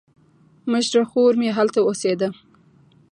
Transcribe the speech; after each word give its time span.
مشره 0.71 1.03
خور 1.09 1.33
مې 1.39 1.49
هلته 1.57 1.79
اوسېده. 1.83 2.29